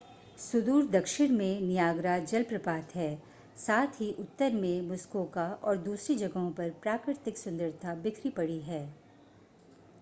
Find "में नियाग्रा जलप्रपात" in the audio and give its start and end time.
1.31-2.95